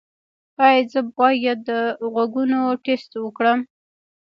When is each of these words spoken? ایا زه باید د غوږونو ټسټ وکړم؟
ایا 0.65 0.81
زه 0.91 1.01
باید 1.17 1.59
د 1.69 1.71
غوږونو 2.11 2.59
ټسټ 2.85 3.11
وکړم؟ 3.19 3.59